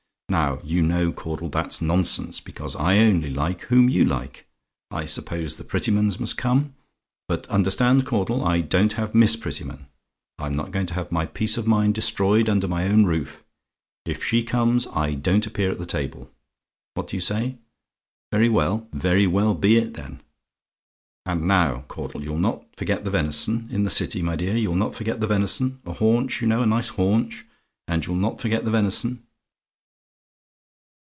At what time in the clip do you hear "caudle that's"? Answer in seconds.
1.11-1.81